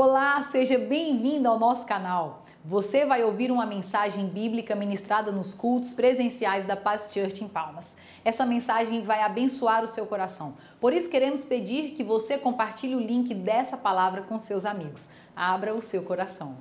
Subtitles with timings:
[0.00, 2.46] Olá, seja bem-vindo ao nosso canal.
[2.64, 7.96] Você vai ouvir uma mensagem bíblica ministrada nos cultos presenciais da Paz Church em Palmas.
[8.24, 10.56] Essa mensagem vai abençoar o seu coração.
[10.80, 15.10] Por isso queremos pedir que você compartilhe o link dessa palavra com seus amigos.
[15.34, 16.56] Abra o seu coração.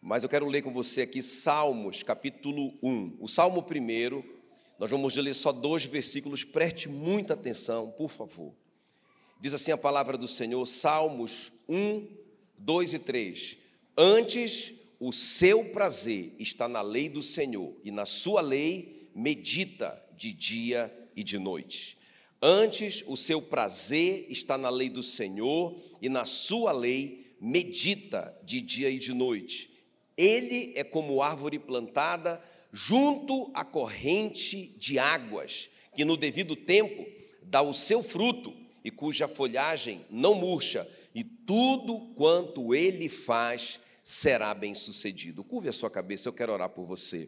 [0.00, 3.18] Mas eu quero ler com você aqui Salmos, capítulo 1.
[3.20, 4.24] O Salmo primeiro,
[4.78, 8.54] nós vamos ler só dois versículos, preste muita atenção, por favor.
[9.38, 12.27] Diz assim a palavra do Senhor, Salmos 1,
[12.58, 13.56] 2 e 3.
[13.96, 20.32] Antes o seu prazer está na lei do Senhor, e na sua lei medita de
[20.32, 21.98] dia e de noite.
[22.40, 28.60] Antes o seu prazer está na lei do Senhor, e na sua lei medita de
[28.60, 29.70] dia e de noite.
[30.16, 37.06] Ele é como árvore plantada junto à corrente de águas, que no devido tempo
[37.42, 38.54] dá o seu fruto
[38.84, 40.86] e cuja folhagem não murcha,
[41.48, 45.42] tudo quanto ele faz será bem sucedido.
[45.42, 47.26] Curve a sua cabeça, eu quero orar por você.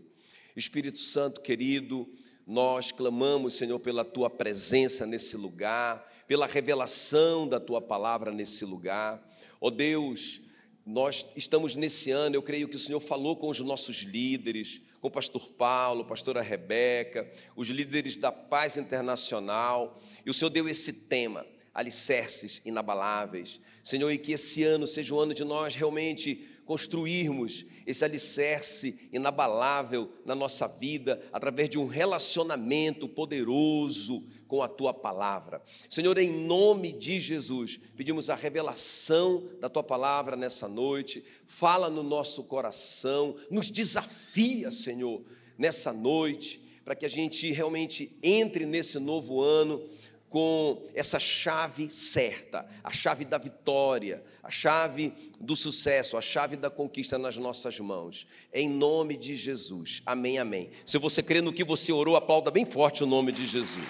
[0.55, 2.07] Espírito Santo querido,
[2.47, 9.27] nós clamamos, Senhor, pela tua presença nesse lugar, pela revelação da tua palavra nesse lugar.
[9.59, 10.43] Ó oh Deus,
[10.85, 15.09] nós estamos nesse ano, eu creio que o Senhor falou com os nossos líderes, com
[15.09, 17.27] o pastor Paulo, pastora Rebeca,
[17.57, 21.47] os líderes da paz internacional, e o Senhor deu esse tema,
[21.81, 23.61] alicerces inabaláveis.
[23.83, 30.13] Senhor, e que esse ano seja o ano de nós realmente construirmos esse alicerce inabalável
[30.25, 35.63] na nossa vida, através de um relacionamento poderoso com a tua palavra.
[35.89, 42.03] Senhor, em nome de Jesus, pedimos a revelação da tua palavra nessa noite, fala no
[42.03, 45.23] nosso coração, nos desafia, Senhor,
[45.59, 49.83] nessa noite, para que a gente realmente entre nesse novo ano
[50.31, 56.71] com essa chave certa, a chave da vitória, a chave do sucesso, a chave da
[56.71, 58.29] conquista nas nossas mãos.
[58.55, 60.01] Em nome de Jesus.
[60.07, 60.71] Amém, amém.
[60.87, 63.85] Se você crê no que você orou, aplauda bem forte o nome de Jesus.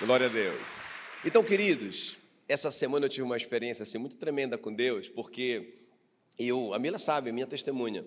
[0.00, 0.66] Glória a Deus.
[1.24, 2.16] Então, queridos,
[2.48, 5.74] essa semana eu tive uma experiência assim muito tremenda com Deus, porque
[6.36, 8.04] eu, a Mila sabe, a minha testemunha.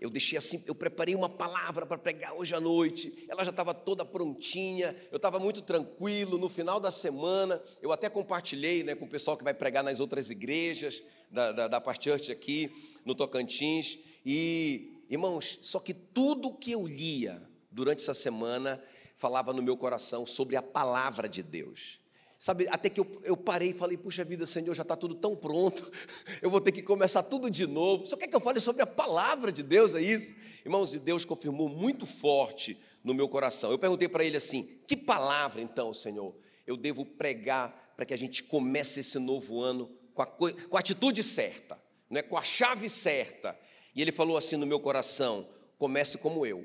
[0.00, 3.26] Eu deixei assim, eu preparei uma palavra para pregar hoje à noite.
[3.28, 4.96] Ela já estava toda prontinha.
[5.12, 6.38] Eu estava muito tranquilo.
[6.38, 10.00] No final da semana, eu até compartilhei né, com o pessoal que vai pregar nas
[10.00, 12.72] outras igrejas da, da, da Church aqui
[13.04, 13.98] no Tocantins.
[14.24, 18.82] E, irmãos, só que tudo que eu lia durante essa semana
[19.16, 22.00] falava no meu coração sobre a palavra de Deus.
[22.40, 25.36] Sabe, até que eu, eu parei e falei, puxa vida, Senhor, já está tudo tão
[25.36, 25.86] pronto,
[26.40, 28.06] eu vou ter que começar tudo de novo.
[28.06, 30.34] Só quer que eu fale sobre a palavra de Deus, é isso?
[30.64, 33.70] Irmãos, e Deus confirmou muito forte no meu coração.
[33.70, 36.34] Eu perguntei para ele assim: que palavra então, Senhor,
[36.66, 40.80] eu devo pregar para que a gente comece esse novo ano com a, com a
[40.80, 43.54] atitude certa, né, com a chave certa?
[43.94, 45.46] E ele falou assim no meu coração:
[45.76, 46.64] comece como eu,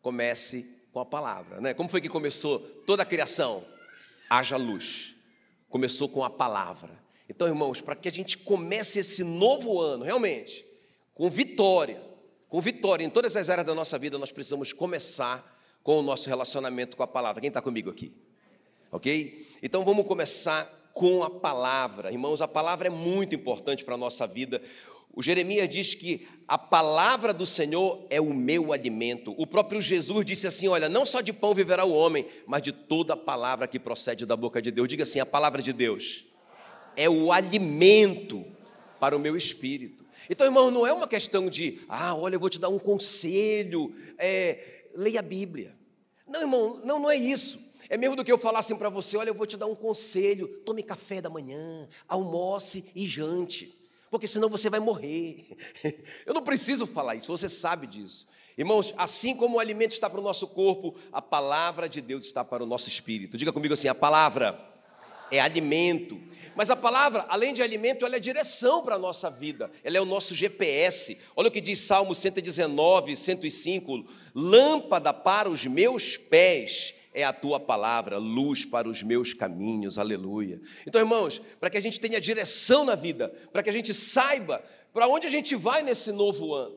[0.00, 1.60] comece com a palavra.
[1.60, 1.74] Né?
[1.74, 3.64] Como foi que começou toda a criação?
[4.30, 5.16] Haja luz.
[5.68, 6.90] Começou com a palavra.
[7.28, 10.64] Então, irmãos, para que a gente comece esse novo ano, realmente,
[11.14, 12.00] com vitória,
[12.48, 16.28] com vitória em todas as áreas da nossa vida, nós precisamos começar com o nosso
[16.28, 17.40] relacionamento com a palavra.
[17.40, 18.12] Quem está comigo aqui?
[18.90, 19.48] Ok?
[19.62, 22.10] Então vamos começar com a palavra.
[22.10, 24.60] Irmãos, a palavra é muito importante para a nossa vida.
[25.12, 29.34] O Jeremias diz que a palavra do Senhor é o meu alimento.
[29.36, 32.72] O próprio Jesus disse assim: Olha, não só de pão viverá o homem, mas de
[32.72, 34.88] toda a palavra que procede da boca de Deus.
[34.88, 36.26] Diga assim: a palavra de Deus
[36.96, 38.44] é o alimento
[39.00, 40.04] para o meu espírito.
[40.28, 43.94] Então, irmão, não é uma questão de, ah, olha, eu vou te dar um conselho,
[44.18, 45.76] é, leia a Bíblia.
[46.28, 47.74] Não, irmão, não, não é isso.
[47.88, 49.74] É mesmo do que eu falar assim para você: olha, eu vou te dar um
[49.74, 53.79] conselho, tome café da manhã, almoce e jante
[54.10, 55.46] porque senão você vai morrer.
[56.26, 58.26] Eu não preciso falar isso, você sabe disso.
[58.58, 62.44] Irmãos, assim como o alimento está para o nosso corpo, a palavra de Deus está
[62.44, 63.38] para o nosso espírito.
[63.38, 64.60] Diga comigo assim: a palavra
[65.30, 66.20] é alimento.
[66.56, 70.00] Mas a palavra, além de alimento, ela é direção para a nossa vida, ela é
[70.00, 71.16] o nosso GPS.
[71.36, 77.58] Olha o que diz Salmo 119, 105: lâmpada para os meus pés é a tua
[77.58, 80.60] palavra, luz para os meus caminhos, aleluia.
[80.86, 84.62] Então, irmãos, para que a gente tenha direção na vida, para que a gente saiba
[84.92, 86.76] para onde a gente vai nesse novo ano,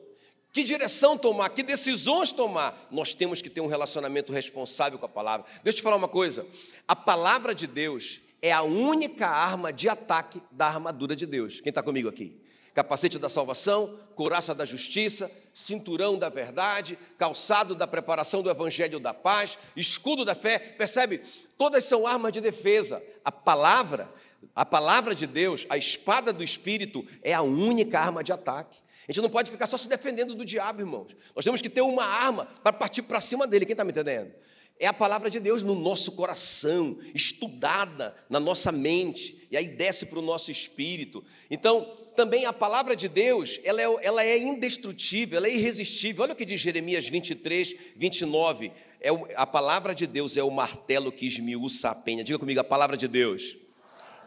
[0.52, 5.08] que direção tomar, que decisões tomar, nós temos que ter um relacionamento responsável com a
[5.08, 5.46] palavra.
[5.64, 6.46] Deixa eu te falar uma coisa:
[6.86, 11.60] a palavra de Deus é a única arma de ataque da armadura de Deus.
[11.60, 12.43] Quem está comigo aqui?
[12.74, 19.14] Capacete da salvação, couraça da justiça, cinturão da verdade, calçado da preparação do evangelho da
[19.14, 20.58] paz, escudo da fé.
[20.58, 21.22] Percebe?
[21.56, 23.02] Todas são armas de defesa.
[23.24, 24.10] A palavra
[24.54, 28.78] A palavra de Deus, a espada do Espírito, é a única arma de ataque.
[29.08, 31.16] A gente não pode ficar só se defendendo do diabo, irmãos.
[31.34, 33.64] Nós temos que ter uma arma para partir para cima dele.
[33.64, 34.32] Quem está me entendendo?
[34.78, 40.06] É a palavra de Deus no nosso coração, estudada na nossa mente, e aí desce
[40.06, 41.24] para o nosso espírito.
[41.50, 46.22] Então, também a palavra de Deus, ela é, ela é indestrutível, ela é irresistível.
[46.22, 48.72] Olha o que diz Jeremias 23, 29.
[49.00, 52.24] É o, a palavra de Deus é o martelo que esmiuça a penha.
[52.24, 53.56] Diga comigo, a palavra de Deus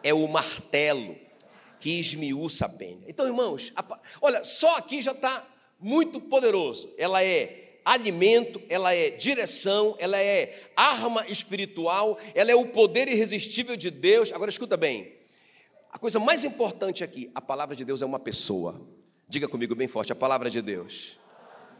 [0.03, 1.15] é o martelo
[1.79, 2.99] que esmiuça a penha.
[3.07, 5.45] Então, irmãos, a, olha, só aqui já está
[5.79, 6.93] muito poderoso.
[6.97, 13.77] Ela é alimento, ela é direção, ela é arma espiritual, ela é o poder irresistível
[13.77, 14.31] de Deus.
[14.31, 15.16] Agora escuta bem.
[15.97, 18.79] A coisa mais importante aqui, a palavra de Deus é uma pessoa.
[19.27, 21.17] Diga comigo bem forte, a palavra de Deus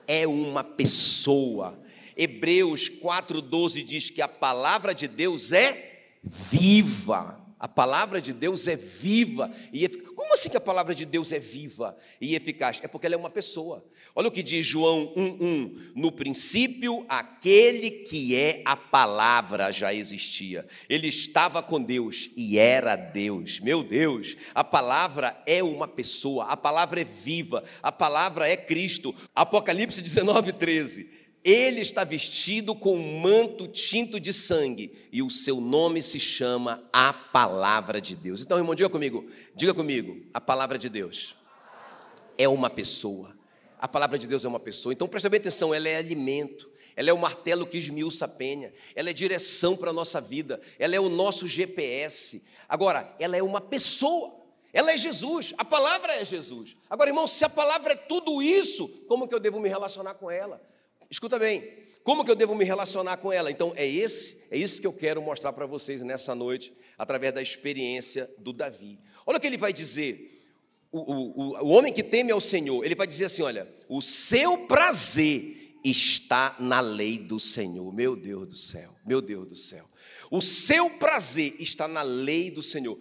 [0.08, 1.80] é uma pessoa.
[2.16, 7.40] Hebreus 4:12 diz que a palavra de Deus é viva.
[7.59, 10.13] A palavra de Deus é viva e eficaz.
[10.15, 12.80] Como assim que a palavra de Deus é viva e eficaz?
[12.83, 13.83] É porque ela é uma pessoa.
[14.15, 15.94] Olha o que diz João 1:1.
[15.95, 20.68] No princípio, aquele que é a palavra já existia.
[20.88, 23.60] Ele estava com Deus e era Deus.
[23.60, 29.15] Meu Deus, a palavra é uma pessoa, a palavra é viva, a palavra é Cristo.
[29.33, 31.17] Apocalipse 19:13.
[31.44, 36.84] Ele está vestido com um manto tinto de sangue e o seu nome se chama
[36.92, 38.42] a palavra de Deus.
[38.42, 39.25] Então, irmão, diga comigo,
[39.56, 41.36] diga comigo, a palavra de Deus
[42.38, 43.36] é uma pessoa.
[43.80, 44.92] A palavra de Deus é uma pessoa.
[44.92, 46.69] Então, presta bem atenção, ela é alimento.
[46.98, 50.60] Ela é o martelo que esmiuça a penha, ela é direção para a nossa vida,
[50.80, 52.44] ela é o nosso GPS.
[52.68, 54.36] Agora, ela é uma pessoa,
[54.74, 56.75] ela é Jesus, a palavra é Jesus.
[56.89, 60.31] Agora, irmão, se a palavra é tudo isso, como que eu devo me relacionar com
[60.31, 60.60] ela?
[61.09, 63.51] Escuta bem, como que eu devo me relacionar com ela?
[63.51, 67.42] Então, é esse, é isso que eu quero mostrar para vocês nessa noite, através da
[67.42, 69.00] experiência do Davi.
[69.25, 70.42] Olha o que ele vai dizer.
[70.92, 74.59] O, o, o homem que teme ao Senhor, ele vai dizer assim: olha, o seu
[74.59, 77.94] prazer está na lei do Senhor.
[77.94, 79.86] Meu Deus do céu, meu Deus do céu.
[80.31, 82.98] O seu prazer está na lei do Senhor.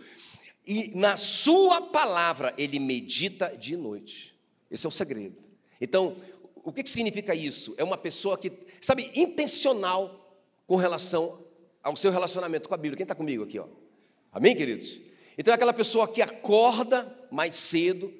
[0.67, 4.35] E na sua palavra ele medita de noite.
[4.70, 5.37] Esse é o segredo.
[5.81, 6.17] Então,
[6.67, 7.77] o que, que significa isso?
[7.79, 10.37] É uma pessoa que, sabe, intencional
[10.67, 11.47] com relação
[11.81, 12.97] ao seu relacionamento com a Bíblia.
[12.97, 13.57] Quem está comigo aqui?
[13.57, 13.69] Ó?
[14.33, 15.01] Amém, queridos?
[15.39, 18.13] Então é aquela pessoa que acorda mais cedo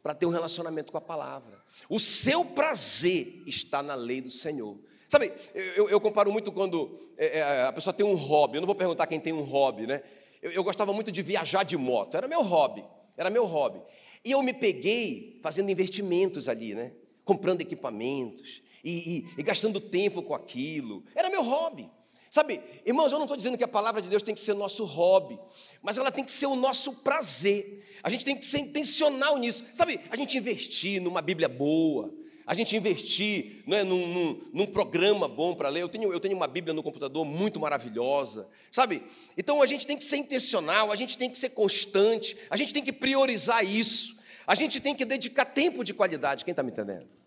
[0.00, 1.60] para ter um relacionamento com a palavra.
[1.90, 4.78] O seu prazer está na lei do Senhor.
[5.08, 8.58] Sabe, eu, eu comparo muito quando é, é, a pessoa tem um hobby.
[8.58, 10.04] Eu não vou perguntar quem tem um hobby, né?
[10.40, 12.16] Eu, eu gostava muito de viajar de moto.
[12.16, 12.84] Era meu hobby.
[13.16, 13.82] Era meu hobby.
[14.24, 16.92] E eu me peguei fazendo investimentos ali, né?
[17.28, 21.04] Comprando equipamentos e, e, e gastando tempo com aquilo.
[21.14, 21.90] Era meu hobby.
[22.30, 24.84] Sabe, irmãos, eu não estou dizendo que a palavra de Deus tem que ser nosso
[24.86, 25.38] hobby,
[25.82, 27.84] mas ela tem que ser o nosso prazer.
[28.02, 29.62] A gente tem que ser intencional nisso.
[29.74, 32.10] Sabe, a gente investir numa Bíblia boa,
[32.46, 35.82] a gente investir né, num, num, num programa bom para ler.
[35.82, 39.02] Eu tenho, eu tenho uma Bíblia no computador muito maravilhosa, sabe?
[39.36, 42.72] Então a gente tem que ser intencional, a gente tem que ser constante, a gente
[42.72, 44.16] tem que priorizar isso,
[44.46, 46.42] a gente tem que dedicar tempo de qualidade.
[46.42, 47.17] Quem está me entendendo?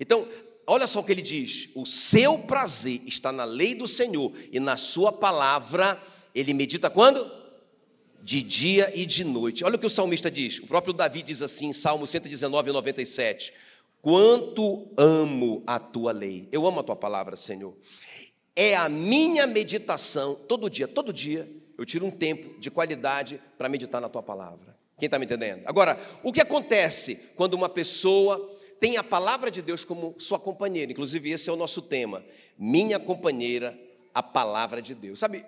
[0.00, 0.26] Então,
[0.66, 4.58] olha só o que ele diz: o seu prazer está na lei do Senhor e
[4.60, 6.00] na sua palavra,
[6.34, 7.24] ele medita quando?
[8.22, 9.64] De dia e de noite.
[9.64, 13.52] Olha o que o salmista diz, o próprio Davi diz assim, Salmo 119, 97.
[14.00, 17.74] Quanto amo a tua lei, eu amo a tua palavra, Senhor.
[18.54, 23.68] É a minha meditação, todo dia, todo dia, eu tiro um tempo de qualidade para
[23.68, 24.76] meditar na tua palavra.
[24.98, 25.62] Quem está me entendendo?
[25.66, 28.53] Agora, o que acontece quando uma pessoa
[28.84, 30.92] tem a palavra de Deus como sua companheira.
[30.92, 32.22] Inclusive, esse é o nosso tema.
[32.58, 33.74] Minha companheira,
[34.12, 35.20] a palavra de Deus.
[35.20, 35.42] Sabe,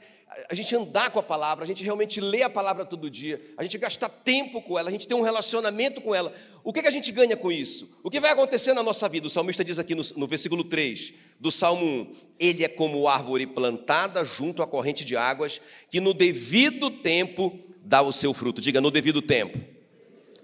[0.48, 3.62] a gente andar com a palavra, a gente realmente lê a palavra todo dia, a
[3.62, 6.32] gente gastar tempo com ela, a gente tem um relacionamento com ela.
[6.64, 8.00] O que, que a gente ganha com isso?
[8.02, 9.26] O que vai acontecer na nossa vida?
[9.26, 13.46] O salmista diz aqui no, no versículo 3 do Salmo 1: Ele é como árvore
[13.46, 18.62] plantada junto à corrente de águas, que no devido tempo dá o seu fruto.
[18.62, 19.60] Diga, no devido tempo,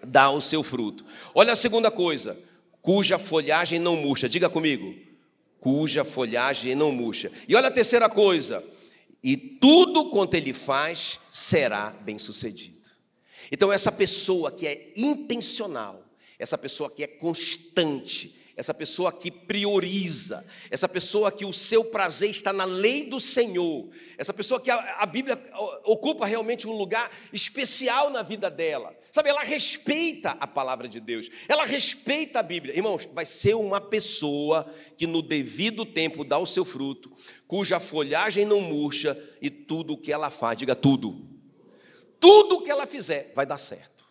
[0.06, 1.06] dá o seu fruto.
[1.34, 2.51] Olha a segunda coisa
[2.82, 4.28] cuja folhagem não murcha.
[4.28, 4.94] Diga comigo,
[5.60, 7.30] cuja folhagem não murcha.
[7.48, 8.62] E olha a terceira coisa,
[9.22, 12.90] e tudo quanto ele faz será bem sucedido.
[13.50, 16.04] Então, essa pessoa que é intencional,
[16.38, 22.30] essa pessoa que é constante, essa pessoa que prioriza, essa pessoa que o seu prazer
[22.30, 25.40] está na lei do Senhor, essa pessoa que a, a Bíblia
[25.84, 28.94] ocupa realmente um lugar especial na vida dela.
[29.12, 32.74] Sabe, ela respeita a palavra de Deus, ela respeita a Bíblia.
[32.74, 34.66] Irmãos, vai ser uma pessoa
[34.96, 37.12] que no devido tempo dá o seu fruto,
[37.46, 41.28] cuja folhagem não murcha e tudo o que ela faz, diga tudo.
[42.18, 44.02] tudo que ela fizer vai dar certo.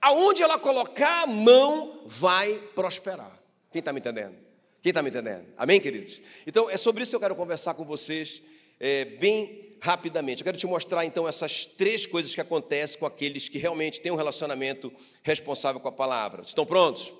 [0.00, 3.40] Aonde ela colocar a mão, vai prosperar.
[3.72, 4.36] Quem está me entendendo?
[4.80, 5.46] Quem está me entendendo?
[5.56, 6.20] Amém, queridos?
[6.46, 8.42] Então, é sobre isso que eu quero conversar com vocês
[8.78, 10.40] é, bem rapidamente.
[10.40, 14.10] Eu quero te mostrar, então, essas três coisas que acontecem com aqueles que realmente têm
[14.10, 14.90] um relacionamento
[15.22, 16.40] responsável com a palavra.
[16.40, 17.12] Estão prontos?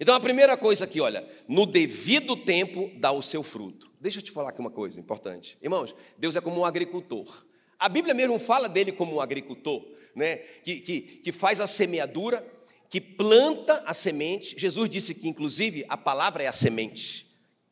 [0.00, 3.92] Então, a primeira coisa aqui, olha, no devido tempo dá o seu fruto.
[4.00, 5.58] Deixa eu te falar aqui uma coisa importante.
[5.60, 7.44] Irmãos, Deus é como um agricultor.
[7.78, 10.36] A Bíblia mesmo fala dele como um agricultor, né?
[10.64, 12.42] que, que, que faz a semeadura,
[12.88, 14.58] que planta a semente.
[14.58, 17.26] Jesus disse que, inclusive, a palavra é a semente.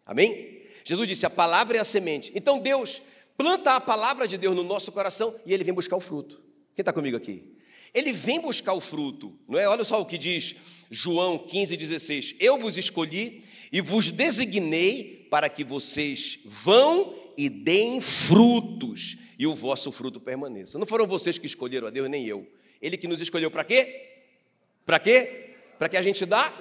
[0.05, 0.67] Amém?
[0.85, 2.31] Jesus disse: a palavra é a semente.
[2.35, 3.01] Então Deus
[3.37, 6.43] planta a palavra de Deus no nosso coração e ele vem buscar o fruto.
[6.75, 7.57] Quem está comigo aqui?
[7.95, 9.69] Ele vem buscar o fruto, não é?
[9.69, 10.57] Olha só o que diz
[10.91, 19.19] João 15,16: Eu vos escolhi e vos designei para que vocês vão e deem frutos
[19.39, 20.79] e o vosso fruto permaneça.
[20.79, 22.47] Não foram vocês que escolheram a Deus, nem eu.
[22.81, 24.13] Ele que nos escolheu para quê?
[24.85, 25.55] Para quê?
[25.79, 26.55] Para que a gente dá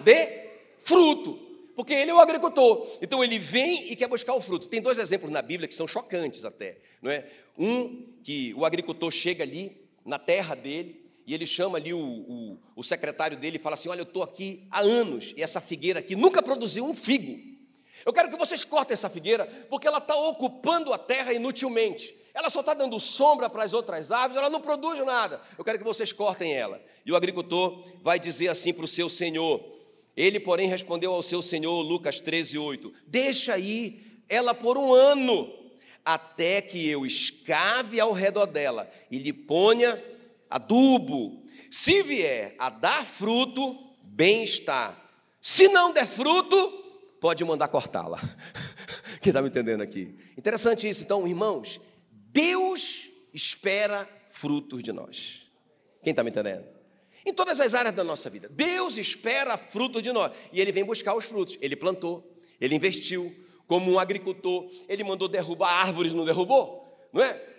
[0.78, 1.45] fruto.
[1.76, 2.98] Porque ele é o agricultor.
[3.02, 4.68] Então ele vem e quer buscar o fruto.
[4.68, 7.30] Tem dois exemplos na Bíblia que são chocantes até, não é?
[7.58, 12.60] Um que o agricultor chega ali na terra dele e ele chama ali o, o,
[12.76, 16.00] o secretário dele e fala assim: Olha, eu estou aqui há anos e essa figueira
[16.00, 17.56] aqui nunca produziu um figo.
[18.06, 22.16] Eu quero que vocês cortem essa figueira porque ela está ocupando a terra inutilmente.
[22.34, 25.42] Ela só está dando sombra para as outras árvores, ela não produz nada.
[25.58, 26.82] Eu quero que vocês cortem ela.
[27.06, 29.75] E o agricultor vai dizer assim para o seu senhor.
[30.16, 35.52] Ele, porém, respondeu ao seu senhor, Lucas 13, 8: Deixa aí ela por um ano,
[36.04, 40.02] até que eu escave ao redor dela e lhe ponha
[40.50, 41.44] adubo.
[41.70, 44.96] Se vier a dar fruto, bem está.
[45.42, 46.58] Se não der fruto,
[47.20, 48.20] pode mandar cortá-la.
[49.22, 50.16] Quem está me entendendo aqui?
[50.38, 51.04] Interessante isso.
[51.04, 51.82] Então, irmãos,
[52.12, 55.42] Deus espera frutos de nós.
[56.02, 56.75] Quem está me entendendo?
[57.26, 60.86] Em todas as áreas da nossa vida, Deus espera frutos de nós e Ele vem
[60.86, 61.58] buscar os frutos.
[61.60, 62.24] Ele plantou,
[62.62, 63.34] Ele investiu,
[63.66, 66.86] como um agricultor, Ele mandou derrubar árvores, não derrubou?
[67.12, 67.56] Não é?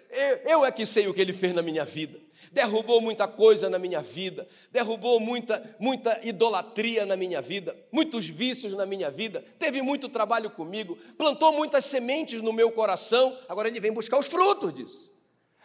[0.47, 2.19] Eu é que sei o que Ele fez na minha vida.
[2.53, 8.73] Derrubou muita coisa na minha vida, derrubou muita, muita idolatria na minha vida, muitos vícios
[8.73, 13.81] na minha vida, teve muito trabalho comigo, plantou muitas sementes no meu coração, agora ele
[13.81, 15.13] vem buscar os frutos disso.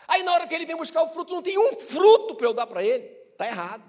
[0.07, 2.53] Aí na hora que ele vem buscar o fruto, não tem um fruto para eu
[2.53, 3.20] dar para ele.
[3.41, 3.83] Está errado.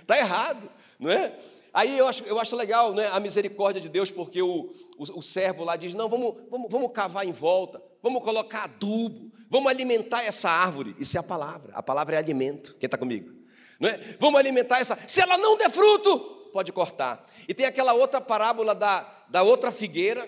[0.00, 1.38] Está errado, não é?
[1.72, 5.22] Aí eu acho, eu acho legal né, a misericórdia de Deus, porque o, o, o
[5.22, 10.22] servo lá diz: não, vamos, vamos, vamos cavar em volta, vamos colocar adubo, vamos alimentar
[10.22, 10.96] essa árvore.
[10.98, 12.74] Isso é a palavra, a palavra é alimento.
[12.78, 13.34] Quem está comigo?
[13.78, 13.98] Não é?
[14.18, 14.96] Vamos alimentar essa.
[15.06, 16.18] Se ela não der fruto,
[16.52, 17.26] pode cortar.
[17.46, 20.26] E tem aquela outra parábola da, da outra figueira,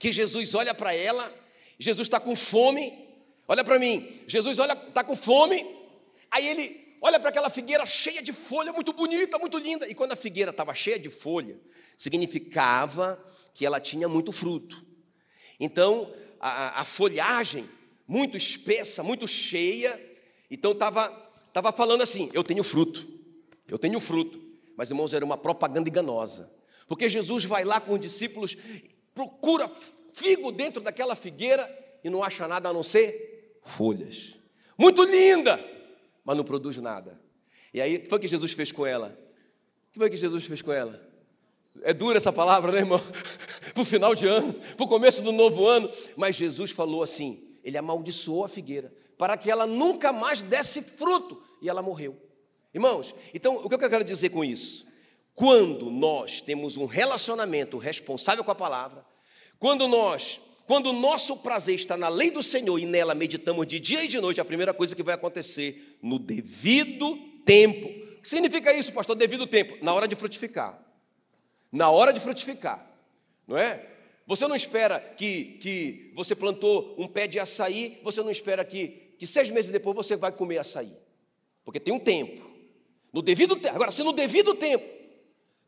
[0.00, 1.32] que Jesus olha para ela,
[1.78, 2.92] Jesus está com fome.
[3.46, 5.66] Olha para mim, Jesus olha, está com fome,
[6.30, 9.88] aí ele olha para aquela figueira cheia de folha, muito bonita, muito linda.
[9.88, 11.60] E quando a figueira estava cheia de folha,
[11.96, 14.86] significava que ela tinha muito fruto.
[15.58, 17.68] Então, a, a folhagem,
[18.06, 20.00] muito espessa, muito cheia,
[20.50, 21.08] então estava
[21.52, 23.06] tava falando assim: eu tenho fruto,
[23.68, 24.40] eu tenho fruto.
[24.76, 26.50] Mas, irmãos, era uma propaganda enganosa.
[26.86, 28.56] Porque Jesus vai lá com os discípulos,
[29.14, 29.70] procura
[30.12, 31.68] figo dentro daquela figueira
[32.02, 34.34] e não acha nada a não ser folhas.
[34.76, 35.58] Muito linda,
[36.24, 37.20] mas não produz nada.
[37.72, 39.16] E aí, o que foi que Jesus fez com ela?
[39.88, 41.00] O que foi que Jesus fez com ela?
[41.82, 43.00] É dura essa palavra, né, irmão?
[43.72, 45.90] para o final de ano, para o começo do novo ano.
[46.16, 51.42] Mas Jesus falou assim: ele amaldiçoou a figueira, para que ela nunca mais desse fruto.
[51.60, 52.16] E ela morreu.
[52.74, 54.86] Irmãos, então o que eu quero dizer com isso?
[55.34, 59.04] Quando nós temos um relacionamento responsável com a palavra,
[59.58, 60.40] quando nós
[60.72, 64.08] quando o nosso prazer está na lei do Senhor e nela meditamos de dia e
[64.08, 67.14] de noite, a primeira coisa que vai acontecer no devido
[67.44, 67.88] tempo.
[67.88, 69.14] O que significa isso, pastor?
[69.14, 69.76] Devido tempo?
[69.84, 70.82] Na hora de frutificar.
[71.70, 72.90] Na hora de frutificar.
[73.46, 73.86] Não é?
[74.26, 79.14] Você não espera que, que você plantou um pé de açaí, você não espera que,
[79.18, 80.96] que seis meses depois você vai comer açaí.
[81.66, 82.50] Porque tem um tempo.
[83.12, 83.74] No devido tempo.
[83.74, 84.88] Agora, se no devido tempo,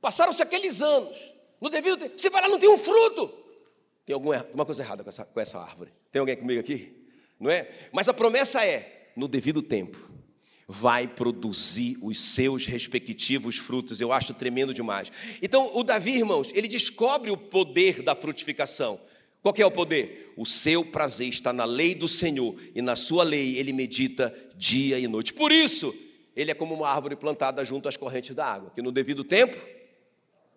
[0.01, 1.19] passaram-se aqueles anos,
[1.61, 3.44] no devido tempo, você vai lá não tem um fruto.
[4.07, 5.91] Tem alguma, alguma coisa errada com essa, com essa árvore.
[6.13, 6.93] Tem alguém comigo aqui?
[7.41, 7.69] Não é?
[7.93, 10.11] Mas a promessa é: no devido tempo,
[10.69, 14.01] vai produzir os seus respectivos frutos.
[14.01, 15.11] Eu acho tremendo demais.
[15.43, 19.01] Então, o Davi, irmãos, ele descobre o poder da frutificação.
[19.43, 20.33] Qual é o poder?
[20.37, 24.99] O seu prazer está na lei do Senhor e na sua lei ele medita dia
[24.99, 25.35] e noite.
[25.35, 25.95] Por isso,
[26.35, 29.55] ele é como uma árvore plantada junto às correntes da água, que no devido tempo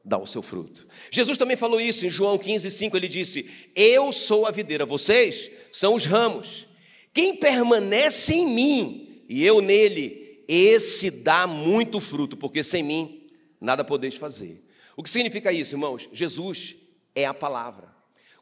[0.08, 0.88] dá o seu fruto.
[1.12, 2.96] Jesus também falou isso em João 15, 5.
[2.96, 6.66] Ele disse: Eu sou a videira, vocês são os ramos.
[7.14, 13.28] Quem permanece em mim e eu nele, esse dá muito fruto, porque sem mim
[13.60, 14.64] nada podeis fazer.
[14.96, 16.08] O que significa isso, irmãos?
[16.14, 16.76] Jesus
[17.14, 17.94] é a palavra.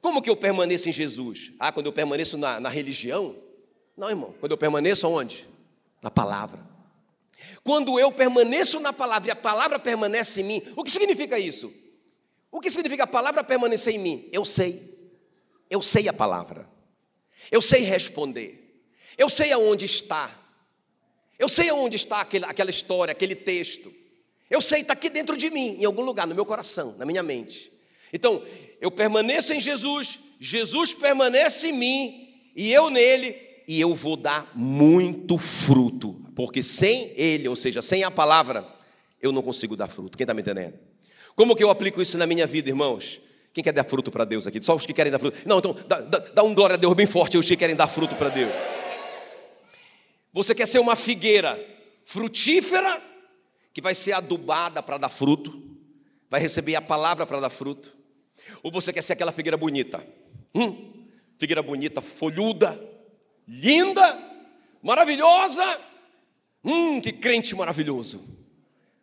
[0.01, 1.51] Como que eu permaneço em Jesus?
[1.59, 3.35] Ah, quando eu permaneço na, na religião?
[3.97, 4.35] Não, irmão.
[4.39, 5.47] Quando eu permaneço onde?
[6.01, 6.74] Na palavra.
[7.63, 11.73] Quando eu permaneço na palavra e a palavra permanece em mim, o que significa isso?
[12.51, 14.29] O que significa a palavra permanecer em mim?
[14.31, 14.95] Eu sei.
[15.69, 16.69] Eu sei a palavra.
[17.51, 18.83] Eu sei responder.
[19.17, 20.31] Eu sei aonde está.
[21.37, 23.93] Eu sei aonde está aquele, aquela história, aquele texto.
[24.49, 27.23] Eu sei, está aqui dentro de mim, em algum lugar, no meu coração, na minha
[27.23, 27.71] mente.
[28.13, 28.41] Então,
[28.79, 33.33] eu permaneço em Jesus, Jesus permanece em mim, e eu nele,
[33.67, 38.65] e eu vou dar muito fruto, porque sem Ele, ou seja, sem a palavra,
[39.21, 40.17] eu não consigo dar fruto.
[40.17, 40.75] Quem está me entendendo?
[41.35, 43.19] Como que eu aplico isso na minha vida, irmãos?
[43.53, 44.61] Quem quer dar fruto para Deus aqui?
[44.61, 45.37] Só os que querem dar fruto.
[45.45, 47.87] Não, então dá, dá, dá um glória a Deus bem forte, os que querem dar
[47.87, 48.51] fruto para Deus.
[50.33, 51.57] Você quer ser uma figueira
[52.05, 53.01] frutífera,
[53.73, 55.61] que vai ser adubada para dar fruto,
[56.29, 57.93] vai receber a palavra para dar fruto?
[58.61, 60.05] Ou você quer ser aquela figueira bonita?
[60.53, 61.07] Hum?
[61.37, 62.77] Figueira bonita, folhuda,
[63.47, 64.17] linda,
[64.81, 65.79] maravilhosa.
[66.63, 68.23] Hum, que crente maravilhoso.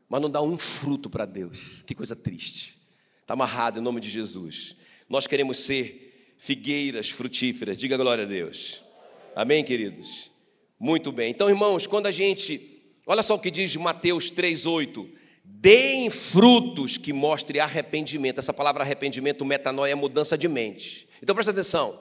[0.08, 1.82] Mas não dá um fruto para Deus.
[1.86, 2.76] Que coisa triste.
[3.20, 4.76] Está amarrado em nome de Jesus.
[5.08, 7.78] Nós queremos ser figueiras frutíferas.
[7.78, 8.82] Diga glória a Deus.
[9.34, 10.30] Amém, queridos?
[10.78, 11.30] Muito bem.
[11.30, 12.68] Então, irmãos, quando a gente.
[13.06, 15.08] Olha só o que diz Mateus 3,8.
[15.44, 18.38] Deem frutos que mostrem arrependimento.
[18.38, 21.08] Essa palavra arrependimento, metanoia, é mudança de mente.
[21.22, 21.98] Então presta atenção.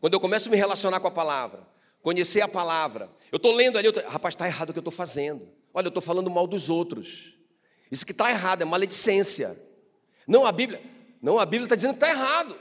[0.00, 1.60] Quando eu começo a me relacionar com a palavra,
[2.02, 3.08] conhecer a palavra.
[3.30, 5.48] Eu estou lendo ali, tô, rapaz, está errado o que eu estou fazendo.
[5.72, 7.34] Olha, eu estou falando mal dos outros.
[7.90, 9.56] Isso que está errado, é maledicência.
[10.26, 10.82] Não, a Bíblia,
[11.20, 12.56] não, a Bíblia está dizendo que está errado.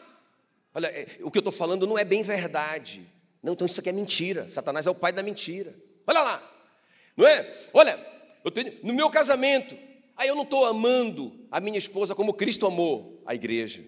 [0.73, 3.01] Olha, é, o que eu estou falando não é bem verdade.
[3.41, 4.49] Não, então isso aqui é mentira.
[4.49, 5.75] Satanás é o pai da mentira.
[6.07, 6.51] Olha lá,
[7.17, 7.67] não é?
[7.73, 7.97] Olha,
[8.53, 9.75] tenho, no meu casamento,
[10.15, 13.83] aí eu não estou amando a minha esposa como Cristo amou a igreja.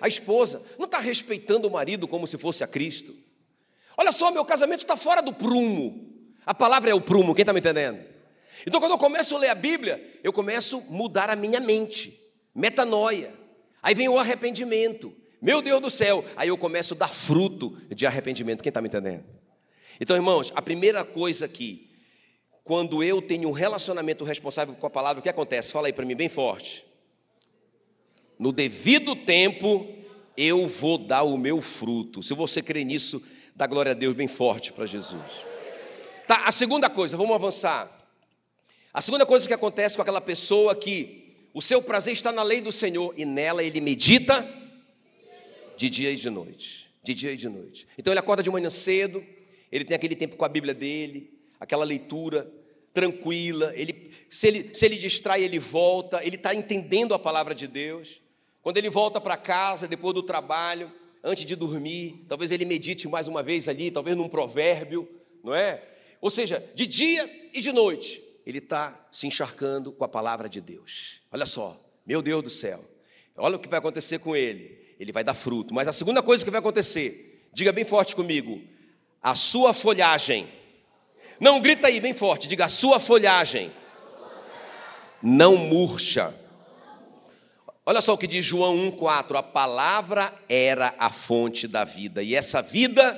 [0.00, 3.14] A esposa não está respeitando o marido como se fosse a Cristo.
[3.98, 6.08] Olha só, meu casamento está fora do prumo.
[6.46, 7.98] A palavra é o prumo, quem está me entendendo?
[8.64, 12.16] Então, quando eu começo a ler a Bíblia, eu começo a mudar a minha mente,
[12.54, 13.34] metanoia.
[13.82, 15.12] Aí vem o arrependimento.
[15.42, 18.62] Meu Deus do céu, aí eu começo a dar fruto de arrependimento.
[18.62, 19.24] Quem está me entendendo?
[20.00, 21.90] Então, irmãos, a primeira coisa aqui,
[22.62, 25.72] quando eu tenho um relacionamento responsável com a palavra, o que acontece?
[25.72, 26.84] Fala aí para mim bem forte.
[28.38, 29.86] No devido tempo,
[30.36, 32.22] eu vou dar o meu fruto.
[32.22, 33.22] Se você crê nisso,
[33.58, 35.44] Dá glória a Deus bem forte para Jesus.
[36.28, 37.90] Tá, a segunda coisa, vamos avançar.
[38.94, 42.60] A segunda coisa que acontece com aquela pessoa que o seu prazer está na lei
[42.60, 44.48] do Senhor e nela ele medita
[45.76, 46.88] de dia e de noite.
[47.02, 47.88] De dia e de noite.
[47.98, 49.26] Então ele acorda de manhã cedo,
[49.72, 52.48] ele tem aquele tempo com a Bíblia dele, aquela leitura
[52.94, 57.66] tranquila, ele, se, ele, se ele distrai, ele volta, ele está entendendo a palavra de
[57.66, 58.20] Deus.
[58.62, 60.88] Quando ele volta para casa, depois do trabalho,
[61.22, 65.08] antes de dormir, talvez ele medite mais uma vez ali, talvez num provérbio,
[65.42, 65.82] não é?
[66.20, 70.60] Ou seja, de dia e de noite, ele está se encharcando com a palavra de
[70.60, 71.20] Deus.
[71.30, 72.84] Olha só, meu Deus do céu,
[73.36, 74.78] olha o que vai acontecer com ele.
[74.98, 75.72] Ele vai dar fruto.
[75.72, 78.60] Mas a segunda coisa que vai acontecer, diga bem forte comigo,
[79.22, 80.48] a sua folhagem.
[81.38, 83.70] Não grita aí bem forte, diga a sua folhagem
[85.22, 86.34] não murcha
[87.88, 92.34] Olha só o que diz João 1,4: a palavra era a fonte da vida, e
[92.34, 93.14] essa vida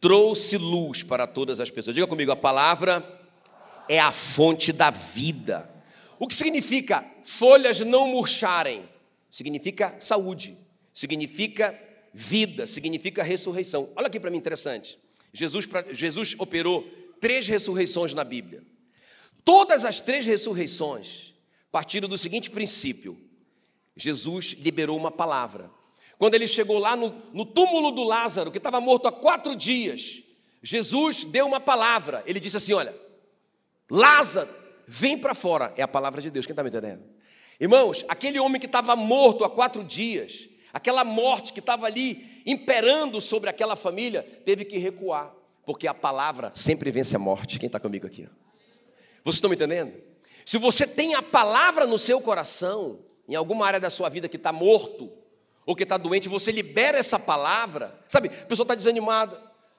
[0.00, 1.92] trouxe luz para todas as pessoas.
[1.92, 3.04] Diga comigo, a palavra
[3.88, 5.68] é a fonte da vida.
[6.20, 8.88] O que significa folhas não murcharem?
[9.28, 10.56] Significa saúde,
[10.94, 11.76] significa
[12.14, 13.90] vida, significa ressurreição.
[13.96, 15.00] Olha aqui para mim interessante.
[15.32, 16.88] Jesus, Jesus operou
[17.20, 18.62] três ressurreições na Bíblia.
[19.44, 21.34] Todas as três ressurreições
[21.72, 23.31] partiram do seguinte princípio:
[23.96, 25.70] Jesus liberou uma palavra.
[26.18, 30.22] Quando ele chegou lá no, no túmulo do Lázaro, que estava morto há quatro dias,
[30.62, 32.22] Jesus deu uma palavra.
[32.26, 32.94] Ele disse assim: Olha,
[33.90, 34.48] Lázaro,
[34.86, 35.72] vem para fora.
[35.76, 36.46] É a palavra de Deus.
[36.46, 37.02] Quem está me entendendo?
[37.60, 43.20] Irmãos, aquele homem que estava morto há quatro dias, aquela morte que estava ali imperando
[43.20, 45.32] sobre aquela família, teve que recuar,
[45.64, 47.58] porque a palavra sempre vence a morte.
[47.58, 48.28] Quem está comigo aqui?
[49.22, 49.92] Vocês estão me entendendo?
[50.44, 52.98] Se você tem a palavra no seu coração,
[53.32, 55.10] em alguma área da sua vida que está morto
[55.64, 57.98] ou que está doente, você libera essa palavra.
[58.06, 59.34] Sabe, a pessoa está desanimada.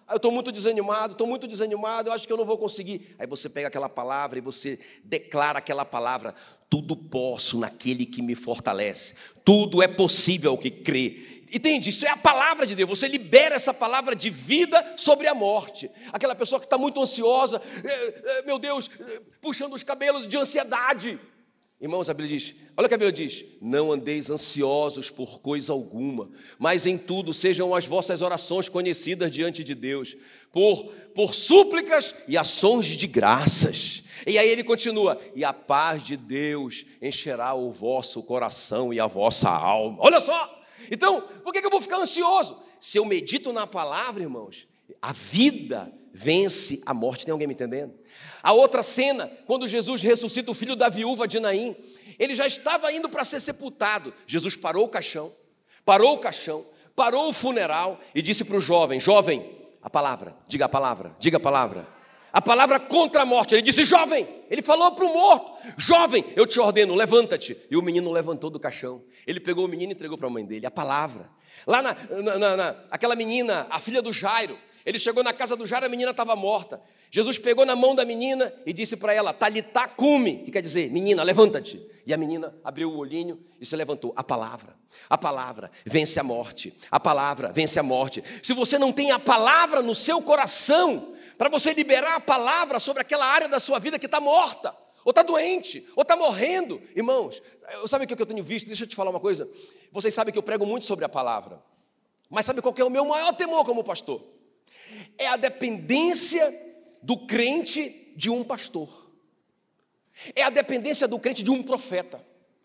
[0.10, 3.16] eu estou muito desanimado, estou muito desanimado, eu acho que eu não vou conseguir.
[3.20, 6.34] Aí você pega aquela palavra e você declara aquela palavra:
[6.68, 9.14] tudo posso naquele que me fortalece,
[9.46, 11.44] tudo é possível ao que crê.
[11.54, 11.92] Entende?
[11.92, 12.90] Isso é a palavra de Deus.
[12.90, 15.92] Você libera essa palavra de vida sobre a morte.
[16.12, 20.36] Aquela pessoa que está muito ansiosa, é, é, meu Deus, é, puxando os cabelos de
[20.36, 21.20] ansiedade.
[21.82, 25.74] Irmãos, a Bíblia diz: olha o que a Bíblia diz: não andeis ansiosos por coisa
[25.74, 30.16] alguma, mas em tudo sejam as vossas orações conhecidas diante de Deus,
[30.52, 34.04] por, por súplicas e ações de graças.
[34.26, 39.08] E aí ele continua: e a paz de Deus encherá o vosso coração e a
[39.08, 39.98] vossa alma.
[40.00, 40.64] Olha só!
[40.92, 42.62] Então, por que eu vou ficar ansioso?
[42.80, 44.68] Se eu medito na palavra, irmãos,
[45.02, 47.26] a vida vence a morte.
[47.26, 47.94] Tem alguém me entendendo?
[48.42, 51.76] A outra cena, quando Jesus ressuscita o filho da viúva de Naim,
[52.20, 54.14] ele já estava indo para ser sepultado.
[54.28, 55.34] Jesus parou o caixão,
[55.84, 56.64] parou o caixão,
[56.96, 61.38] parou o funeral e disse para o jovem: Jovem, a palavra, diga a palavra, diga
[61.38, 61.88] a palavra.
[62.32, 63.54] A palavra contra a morte.
[63.54, 67.56] Ele disse: Jovem, ele falou para o morto: Jovem, eu te ordeno, levanta-te.
[67.70, 69.04] E o menino levantou do caixão.
[69.28, 70.66] Ele pegou o menino e entregou para a mãe dele.
[70.66, 71.30] A palavra.
[71.68, 71.96] Lá na,
[72.40, 75.90] na, na, aquela menina, a filha do Jairo, ele chegou na casa do Jairo, a
[75.90, 76.82] menina estava morta.
[77.10, 80.92] Jesus pegou na mão da menina e disse para ela: Talitá cume, que quer dizer,
[80.92, 81.82] menina, levanta-te.
[82.06, 84.12] E a menina abriu o olhinho e se levantou.
[84.16, 84.76] A palavra,
[85.10, 86.74] a palavra vence a morte.
[86.92, 88.22] A palavra vence a morte.
[88.44, 93.02] Se você não tem a palavra no seu coração, para você liberar a palavra sobre
[93.02, 97.42] aquela área da sua vida que está morta, ou está doente, ou está morrendo, irmãos,
[97.88, 98.68] sabe o que eu tenho visto?
[98.68, 99.50] Deixa eu te falar uma coisa.
[99.92, 101.62] Vocês sabem que eu prego muito sobre a palavra,
[102.30, 104.33] mas sabe qual é o meu maior temor como pastor?
[105.18, 106.54] É a dependência
[107.02, 108.90] do crente de um pastor.
[110.36, 112.24] É a dependência do crente de um profeta.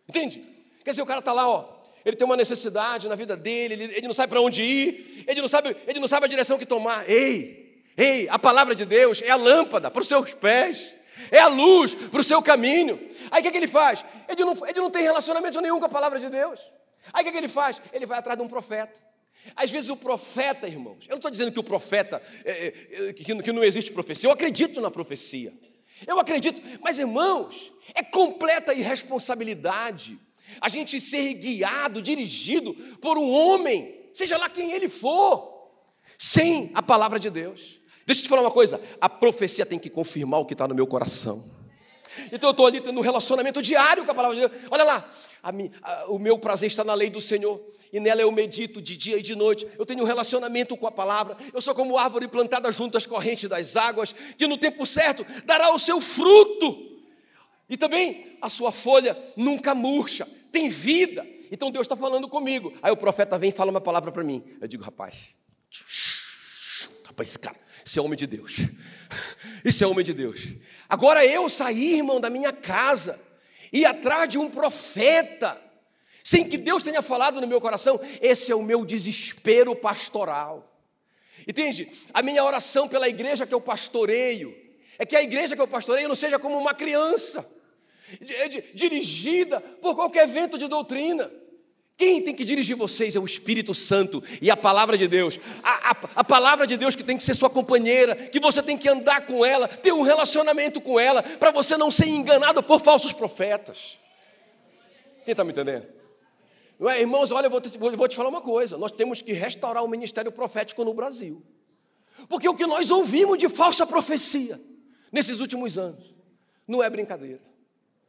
[0.08, 0.42] Entende?
[0.84, 3.84] Quer dizer, o cara está lá, ó, ele tem uma necessidade na vida dele, ele,
[3.96, 6.64] ele não sabe para onde ir, ele não, sabe, ele não sabe a direção que
[6.64, 7.08] tomar.
[7.08, 10.94] Ei, ei, a palavra de Deus é a lâmpada para os seus pés,
[11.30, 12.98] é a luz para o seu caminho.
[13.30, 14.04] Aí o que, que ele faz?
[14.28, 16.60] Ele não, ele não tem relacionamento nenhum com a palavra de Deus.
[17.12, 17.80] Aí o que, que ele faz?
[17.92, 19.07] Ele vai atrás de um profeta.
[19.56, 23.24] Às vezes o profeta, irmãos, eu não estou dizendo que o profeta, é, é, que,
[23.24, 25.52] que não existe profecia, eu acredito na profecia.
[26.06, 30.18] Eu acredito, mas irmãos, é completa irresponsabilidade
[30.60, 35.70] a gente ser guiado, dirigido por um homem, seja lá quem ele for,
[36.16, 37.78] sem a palavra de Deus.
[38.06, 40.74] Deixa eu te falar uma coisa: a profecia tem que confirmar o que está no
[40.74, 41.44] meu coração.
[42.32, 44.62] Então eu estou ali tendo um relacionamento diário com a palavra de Deus.
[44.70, 45.50] Olha lá, a,
[45.82, 47.60] a, o meu prazer está na lei do Senhor
[47.92, 49.66] e nela eu medito de dia e de noite.
[49.78, 51.36] Eu tenho um relacionamento com a palavra.
[51.52, 55.72] Eu sou como árvore plantada junto às correntes das águas, que no tempo certo dará
[55.74, 56.86] o seu fruto.
[57.68, 61.26] E também a sua folha nunca murcha, tem vida.
[61.50, 62.72] Então Deus está falando comigo.
[62.82, 64.42] Aí o profeta vem e fala uma palavra para mim.
[64.60, 65.28] Eu digo, rapaz,
[67.04, 68.58] rapaz, esse cara, esse é homem de Deus.
[69.64, 70.54] Isso é homem de Deus.
[70.88, 73.20] Agora eu saí, irmão, da minha casa,
[73.72, 75.60] e atrás de um profeta
[76.28, 80.78] sem que Deus tenha falado no meu coração, esse é o meu desespero pastoral.
[81.46, 81.90] Entende?
[82.12, 84.54] A minha oração pela igreja que eu pastoreio
[84.98, 87.50] é que a igreja que eu pastoreio não seja como uma criança,
[88.74, 91.32] dirigida por qualquer vento de doutrina.
[91.96, 95.40] Quem tem que dirigir vocês é o Espírito Santo e a palavra de Deus.
[95.62, 98.76] A, a, a, palavra de Deus que tem que ser sua companheira, que você tem
[98.76, 102.82] que andar com ela, ter um relacionamento com ela, para você não ser enganado por
[102.82, 103.98] falsos profetas.
[105.24, 105.96] Quem está me entendendo?
[106.80, 109.84] É, irmãos, olha, eu vou, te, vou te falar uma coisa: nós temos que restaurar
[109.84, 111.42] o ministério profético no Brasil.
[112.28, 114.60] Porque o que nós ouvimos de falsa profecia
[115.10, 116.14] nesses últimos anos
[116.66, 117.40] não é brincadeira.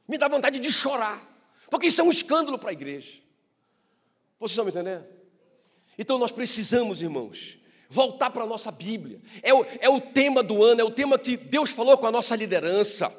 [0.08, 1.22] Me dá vontade de chorar,
[1.70, 3.14] porque isso é um escândalo para a igreja.
[4.40, 5.06] Vocês estão me entendendo?
[5.98, 9.20] Então nós precisamos, irmãos, voltar para a nossa Bíblia.
[9.44, 12.12] É o, é o tema do ano, é o tema que Deus falou com a
[12.12, 13.12] nossa liderança.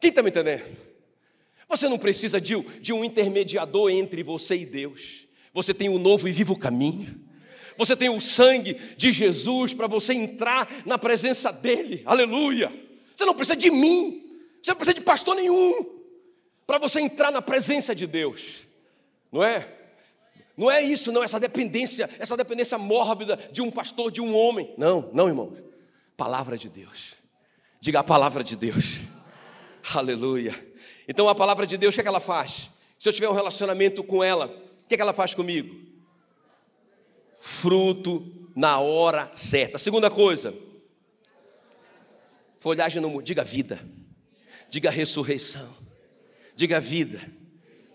[0.00, 0.87] Quem está me entendendo?
[1.68, 5.26] Você não precisa de, de um intermediador entre você e Deus.
[5.52, 7.28] Você tem o um novo e vivo caminho.
[7.76, 12.02] Você tem o sangue de Jesus para você entrar na presença dEle.
[12.06, 12.72] Aleluia.
[13.14, 14.24] Você não precisa de mim.
[14.62, 15.84] Você não precisa de pastor nenhum.
[16.66, 18.66] Para você entrar na presença de Deus.
[19.30, 19.76] Não é?
[20.56, 24.74] Não é isso, não, essa dependência, essa dependência mórbida de um pastor, de um homem.
[24.76, 25.56] Não, não, irmão.
[26.16, 27.14] Palavra de Deus.
[27.80, 29.02] Diga a palavra de Deus.
[29.94, 30.67] Aleluia.
[31.08, 32.68] Então a palavra de Deus, o que, é que ela faz?
[32.98, 35.74] Se eu tiver um relacionamento com ela, o que, é que ela faz comigo?
[37.40, 39.78] Fruto na hora certa.
[39.78, 40.54] Segunda coisa,
[42.58, 43.80] folhagem no diga vida,
[44.68, 45.68] diga ressurreição,
[46.54, 47.20] diga vida,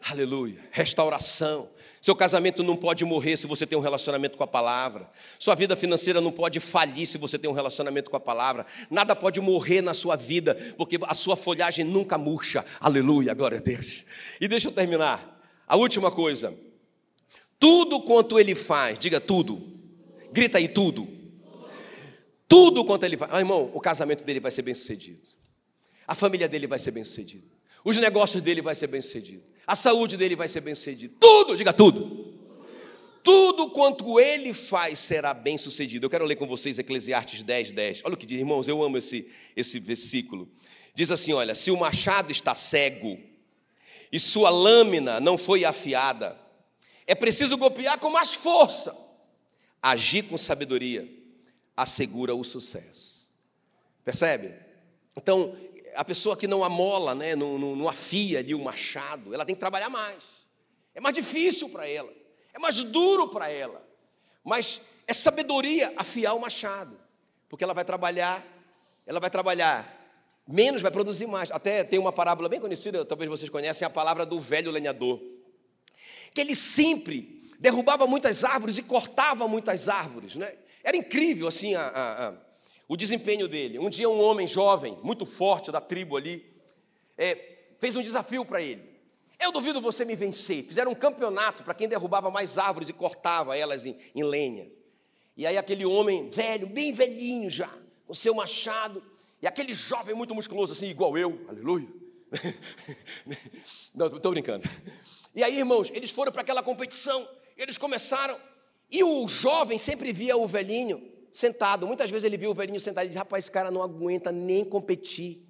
[0.09, 1.69] aleluia, restauração.
[2.03, 5.09] Seu casamento não pode morrer se você tem um relacionamento com a palavra.
[5.39, 8.65] Sua vida financeira não pode falir se você tem um relacionamento com a palavra.
[8.91, 12.65] Nada pode morrer na sua vida, porque a sua folhagem nunca murcha.
[12.81, 14.05] Aleluia, glória a Deus.
[14.41, 15.41] E deixa eu terminar.
[15.65, 16.53] A última coisa.
[17.57, 19.63] Tudo quanto ele faz, diga tudo.
[20.29, 21.07] Grita aí tudo.
[22.49, 23.31] Tudo quanto ele faz.
[23.33, 25.21] Ah, irmão, o casamento dele vai ser bem sucedido.
[26.05, 27.47] A família dele vai ser bem sucedida.
[27.81, 29.52] Os negócios dele vai ser bem sucedido.
[29.65, 31.15] A saúde dele vai ser bem sucedida.
[31.19, 32.33] Tudo, diga tudo.
[33.23, 36.05] Tudo quanto ele faz será bem sucedido.
[36.05, 38.01] Eu quero ler com vocês Eclesiastes 10, 10.
[38.03, 40.49] Olha o que diz, irmãos, eu amo esse, esse versículo.
[40.93, 43.17] Diz assim: olha, se o machado está cego
[44.11, 46.37] e sua lâmina não foi afiada,
[47.07, 48.95] é preciso golpear com mais força.
[49.81, 51.09] Agir com sabedoria
[51.75, 53.27] assegura o sucesso.
[54.03, 54.53] Percebe?
[55.15, 55.55] Então,
[55.95, 59.55] a pessoa que não amola, né, não, não, não afia ali o machado, ela tem
[59.55, 60.43] que trabalhar mais.
[60.93, 62.11] É mais difícil para ela,
[62.53, 63.85] é mais duro para ela.
[64.43, 66.97] Mas é sabedoria afiar o machado,
[67.49, 68.45] porque ela vai trabalhar,
[69.05, 70.01] ela vai trabalhar
[70.47, 71.51] menos, vai produzir mais.
[71.51, 75.21] Até tem uma parábola bem conhecida, talvez vocês conhecem, a palavra do velho lenhador,
[76.33, 80.53] que ele sempre derrubava muitas árvores e cortava muitas árvores, né?
[80.83, 82.33] Era incrível assim a, a, a
[82.93, 83.79] o desempenho dele.
[83.79, 86.45] Um dia, um homem jovem, muito forte da tribo ali,
[87.17, 87.35] é,
[87.79, 88.83] fez um desafio para ele.
[89.39, 90.63] Eu duvido você me vencer.
[90.63, 94.71] Fizeram um campeonato para quem derrubava mais árvores e cortava elas em, em lenha.
[95.35, 97.75] E aí, aquele homem velho, bem velhinho já,
[98.05, 99.03] com seu machado,
[99.41, 101.87] e aquele jovem muito musculoso, assim, igual eu, aleluia.
[103.95, 104.69] Não, estou brincando.
[105.33, 107.27] E aí, irmãos, eles foram para aquela competição,
[107.57, 108.39] eles começaram,
[108.87, 111.87] e o jovem sempre via o velhinho sentado.
[111.87, 114.63] Muitas vezes ele viu o velhinho sentado e disse: Rapaz, esse cara não aguenta nem
[114.63, 115.41] competir.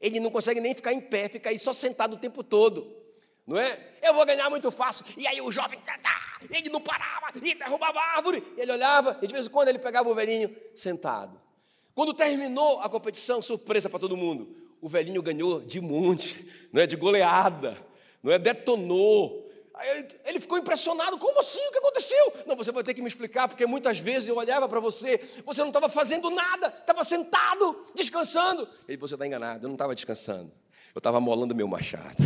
[0.00, 2.94] Ele não consegue nem ficar em pé, fica aí só sentado o tempo todo.
[3.46, 3.78] Não é?
[4.02, 5.04] Eu vou ganhar muito fácil.
[5.16, 5.78] E aí o jovem,
[6.50, 8.42] ele não parava, e derrubava a árvore.
[8.56, 11.40] Ele olhava, e de vez em quando ele pegava o velhinho sentado.
[11.94, 16.86] Quando terminou a competição, surpresa para todo mundo, o velhinho ganhou de monte, não é?
[16.86, 17.76] de goleada,
[18.22, 18.38] não é?
[18.38, 19.49] detonou,
[20.24, 21.60] Ele ficou impressionado, como assim?
[21.68, 22.32] O que aconteceu?
[22.46, 25.60] Não, você vai ter que me explicar, porque muitas vezes eu olhava para você, você
[25.60, 28.68] não estava fazendo nada, estava sentado, descansando.
[28.86, 30.52] Ele, você está enganado, eu não estava descansando,
[30.94, 32.22] eu estava molando meu machado,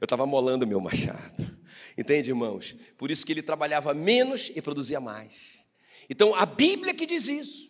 [0.00, 1.58] eu estava molando meu machado.
[1.96, 2.76] Entende, irmãos?
[2.96, 5.58] Por isso que ele trabalhava menos e produzia mais.
[6.08, 7.68] Então, a Bíblia que diz isso.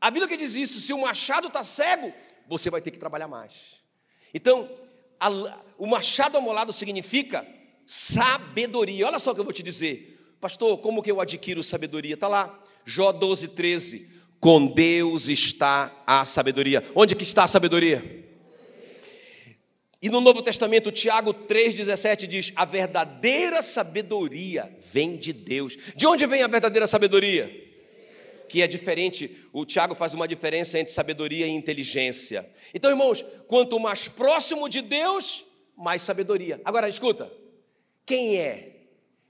[0.00, 2.12] A Bíblia que diz isso, se o machado está cego,
[2.46, 3.80] você vai ter que trabalhar mais.
[4.32, 4.70] Então,
[5.18, 5.28] a,
[5.78, 7.46] o machado amolado significa
[7.90, 9.04] sabedoria.
[9.04, 10.16] Olha só o que eu vou te dizer.
[10.40, 12.14] Pastor, como que eu adquiro sabedoria?
[12.14, 14.08] Está lá, Jó 12, 13.
[14.38, 16.84] Com Deus está a sabedoria.
[16.94, 18.24] Onde que está a sabedoria?
[20.00, 25.76] E no Novo Testamento, Tiago 3,17 diz: A verdadeira sabedoria vem de Deus.
[25.96, 27.50] De onde vem a verdadeira sabedoria?
[28.48, 32.48] Que é diferente, o Tiago faz uma diferença entre sabedoria e inteligência.
[32.72, 35.44] Então, irmãos, quanto mais próximo de Deus,
[35.76, 36.60] mais sabedoria.
[36.64, 37.39] Agora, escuta,
[38.06, 38.70] quem é?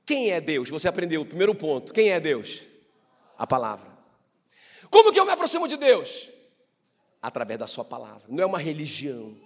[0.07, 0.69] Quem é Deus?
[0.71, 1.93] Você aprendeu o primeiro ponto.
[1.93, 2.63] Quem é Deus?
[3.39, 3.89] A palavra.
[4.91, 6.29] Como que eu me aproximo de Deus?
[7.23, 8.25] Através da sua palavra.
[8.29, 9.37] Não é uma religião.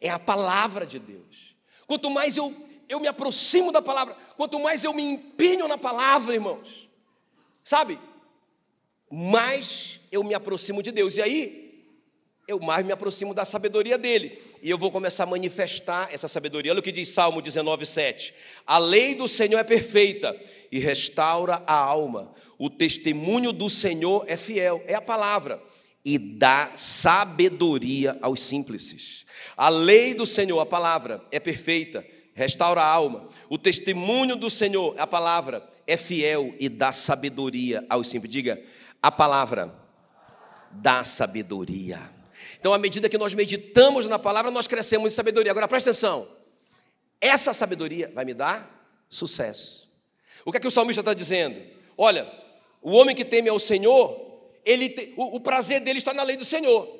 [0.00, 1.54] É a palavra de Deus.
[1.86, 2.54] Quanto mais eu,
[2.88, 6.88] eu me aproximo da palavra, quanto mais eu me empenho na palavra, irmãos,
[7.62, 7.98] sabe?
[9.10, 11.16] Mais eu me aproximo de Deus.
[11.16, 11.86] E aí,
[12.48, 16.72] eu mais me aproximo da sabedoria dele e eu vou começar a manifestar essa sabedoria.
[16.72, 18.34] Olha o que diz Salmo 19, 7.
[18.66, 20.34] A lei do Senhor é perfeita
[20.70, 22.32] e restaura a alma.
[22.58, 25.62] O testemunho do Senhor é fiel, é a palavra,
[26.04, 29.24] e dá sabedoria aos simples.
[29.56, 33.28] A lei do Senhor, a palavra, é perfeita, restaura a alma.
[33.48, 38.30] O testemunho do Senhor, a palavra, é fiel e dá sabedoria aos simples.
[38.30, 38.62] Diga,
[39.02, 39.74] a palavra
[40.70, 42.17] dá sabedoria.
[42.58, 45.52] Então, à medida que nós meditamos na palavra, nós crescemos em sabedoria.
[45.52, 46.28] Agora, presta atenção:
[47.20, 49.88] essa sabedoria vai me dar sucesso.
[50.44, 51.60] O que é que o salmista está dizendo?
[51.96, 52.30] Olha,
[52.82, 56.36] o homem que teme ao Senhor, ele te, o, o, prazer dele está na lei
[56.36, 56.96] do Senhor.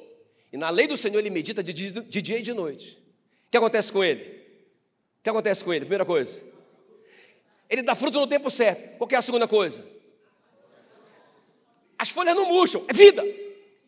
[0.53, 2.99] E na lei do Senhor ele medita de, de, de dia e de noite.
[3.47, 4.23] O que acontece com ele?
[4.23, 5.85] O que acontece com ele?
[5.85, 6.41] Primeira coisa.
[7.69, 8.97] Ele dá fruto no tempo certo.
[8.97, 9.85] Qual é a segunda coisa?
[11.99, 12.85] As folhas não murcham.
[12.89, 13.25] É vida.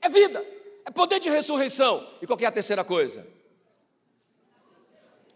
[0.00, 0.44] É vida.
[0.84, 2.06] É poder de ressurreição.
[2.20, 3.26] E qual é a terceira coisa?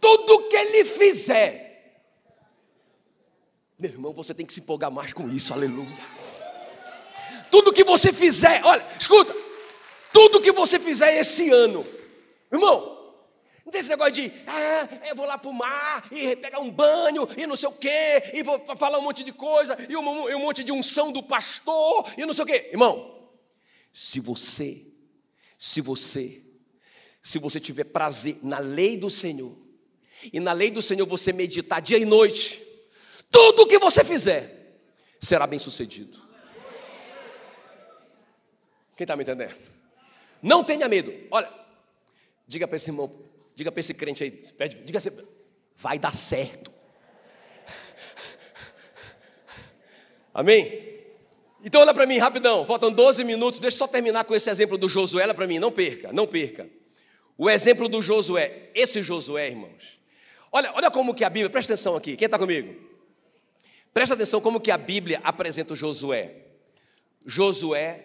[0.00, 1.62] Tudo que ele fizer.
[3.78, 5.88] Meu irmão, você tem que se empolgar mais com isso, aleluia.
[7.50, 9.34] Tudo que você fizer, olha, escuta,
[10.12, 11.86] tudo que você fizer esse ano,
[12.52, 13.14] irmão,
[13.64, 16.70] Não tem esse negócio de, ah, eu vou lá para o mar e pegar um
[16.70, 20.06] banho e não sei o quê, e vou falar um monte de coisa, e um,
[20.06, 22.68] um monte de unção do pastor, e não sei o quê.
[22.70, 23.30] Irmão,
[23.90, 24.84] se você,
[25.58, 26.42] se você,
[27.22, 29.56] se você tiver prazer na lei do Senhor,
[30.32, 32.62] e na lei do Senhor você meditar dia e noite,
[33.30, 34.78] tudo o que você fizer
[35.20, 36.22] será bem sucedido.
[38.96, 39.54] Quem está me entendendo?
[40.40, 41.12] Não tenha medo.
[41.30, 41.52] Olha,
[42.46, 43.12] diga para esse irmão,
[43.56, 44.30] diga para esse crente aí,
[44.84, 45.10] diga assim,
[45.76, 46.70] vai dar certo.
[50.32, 50.93] Amém?
[51.64, 54.76] Então olha para mim rapidão, faltam 12 minutos, deixa eu só terminar com esse exemplo
[54.76, 56.68] do Josué, olha para mim, não perca, não perca.
[57.38, 59.98] O exemplo do Josué, esse Josué, irmãos.
[60.52, 62.74] Olha, olha como que a Bíblia, presta atenção aqui, quem está comigo?
[63.94, 66.34] Presta atenção como que a Bíblia apresenta o Josué.
[67.24, 68.04] Josué,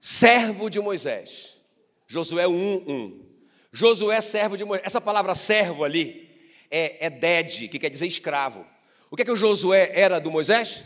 [0.00, 1.58] servo de Moisés.
[2.06, 3.26] Josué 1:1.
[3.72, 4.86] Josué, servo de Moisés.
[4.86, 6.30] Essa palavra servo ali
[6.70, 8.64] é, é que quer dizer escravo.
[9.10, 10.82] O que é que o Josué era do Moisés?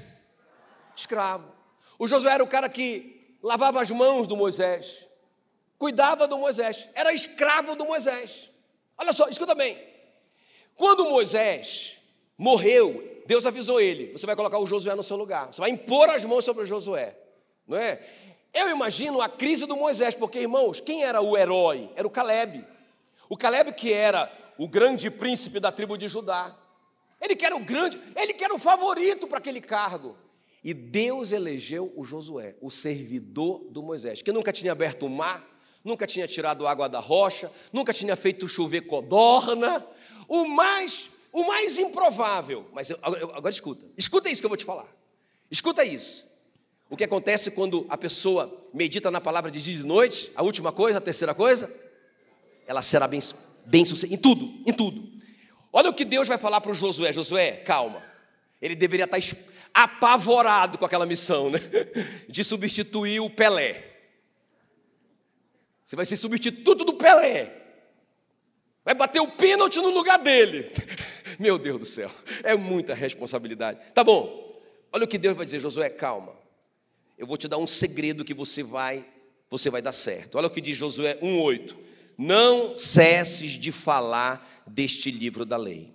[0.96, 1.59] Escravo.
[2.00, 5.06] O Josué era o cara que lavava as mãos do Moisés,
[5.76, 8.50] cuidava do Moisés, era escravo do Moisés.
[8.96, 9.78] Olha só, escuta bem.
[10.74, 11.98] Quando Moisés
[12.38, 16.08] morreu, Deus avisou ele: você vai colocar o Josué no seu lugar, você vai impor
[16.08, 17.14] as mãos sobre o Josué,
[17.68, 18.02] não é?
[18.54, 21.90] Eu imagino a crise do Moisés, porque, irmãos, quem era o herói?
[21.94, 22.66] Era o Caleb.
[23.28, 26.50] O Caleb que era o grande príncipe da tribo de Judá.
[27.20, 30.16] Ele que era o grande, ele que era o favorito para aquele cargo.
[30.62, 35.46] E Deus elegeu o Josué, o servidor do Moisés, que nunca tinha aberto o mar,
[35.82, 39.86] nunca tinha tirado água da rocha, nunca tinha feito chover codorna,
[40.28, 42.66] o mais, o mais improvável.
[42.72, 44.94] Mas eu, agora escuta, escuta isso que eu vou te falar.
[45.50, 46.28] Escuta isso.
[46.90, 50.30] O que acontece quando a pessoa medita na palavra de dia e de noite?
[50.34, 51.72] A última coisa, a terceira coisa,
[52.66, 53.20] ela será bem,
[53.64, 55.08] bem sucedida em tudo, em tudo.
[55.72, 58.02] Olha o que Deus vai falar para o Josué: Josué, calma.
[58.60, 59.16] Ele deveria estar
[59.74, 61.58] apavorado com aquela missão, né?
[62.28, 63.88] De substituir o Pelé.
[65.84, 67.56] Você vai ser substituto do Pelé.
[68.84, 70.70] Vai bater o pênalti no lugar dele.
[71.38, 72.10] Meu Deus do céu,
[72.42, 73.78] é muita responsabilidade.
[73.94, 74.60] Tá bom,
[74.92, 76.40] olha o que Deus vai dizer, Josué, calma
[77.20, 79.06] eu vou te dar um segredo que você vai,
[79.50, 80.36] você vai dar certo.
[80.36, 81.76] Olha o que diz Josué 1:8.
[82.16, 85.92] Não cesses de falar deste livro da lei.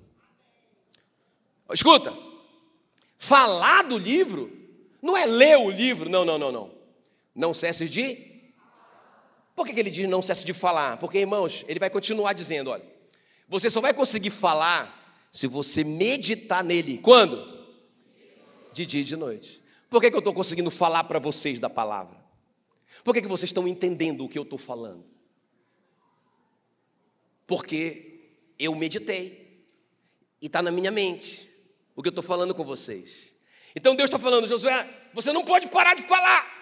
[1.73, 2.13] Escuta.
[3.25, 4.55] Falar do livro
[5.01, 6.71] não é ler o livro, não, não, não, não.
[7.33, 8.53] Não cesses de
[9.55, 10.97] Por que, que ele diz não cesse de falar?
[10.97, 12.85] Porque, irmãos, ele vai continuar dizendo, olha,
[13.49, 16.99] você só vai conseguir falar se você meditar nele.
[16.99, 17.35] Quando?
[18.71, 19.59] De dia e de noite.
[19.89, 22.23] Por que, que eu estou conseguindo falar para vocês da palavra?
[23.03, 25.03] Por que, que vocês estão entendendo o que eu estou falando?
[27.47, 29.65] Porque eu meditei
[30.39, 31.54] e está na minha mente
[31.95, 33.31] o que eu estou falando com vocês.
[33.75, 36.53] Então Deus está falando, Josué, você não pode parar de falar.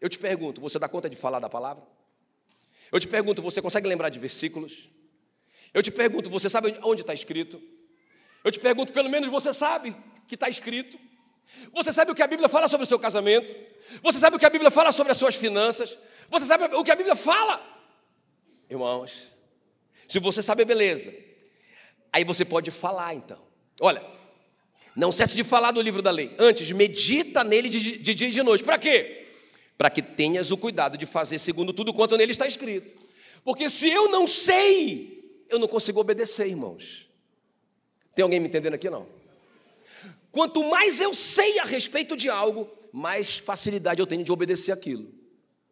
[0.00, 1.82] Eu te pergunto, você dá conta de falar da palavra?
[2.92, 4.88] Eu te pergunto, você consegue lembrar de versículos?
[5.74, 7.60] Eu te pergunto, você sabe onde está escrito?
[8.44, 9.94] Eu te pergunto, pelo menos você sabe
[10.26, 10.98] que está escrito?
[11.72, 13.54] Você sabe o que a Bíblia fala sobre o seu casamento?
[14.02, 15.98] Você sabe o que a Bíblia fala sobre as suas finanças?
[16.30, 17.60] Você sabe o que a Bíblia fala?
[18.70, 19.28] Irmãos,
[20.06, 21.12] se você sabe, beleza.
[22.12, 23.42] Aí você pode falar então.
[23.80, 24.04] Olha,
[24.98, 26.34] não cesse de falar do livro da lei.
[26.40, 28.64] Antes, medita nele de, de dia e de noite.
[28.64, 29.26] Para quê?
[29.76, 32.96] Para que tenhas o cuidado de fazer segundo tudo quanto nele está escrito.
[33.44, 37.08] Porque se eu não sei, eu não consigo obedecer, irmãos.
[38.12, 39.06] Tem alguém me entendendo aqui não?
[40.32, 45.04] Quanto mais eu sei a respeito de algo, mais facilidade eu tenho de obedecer aquilo.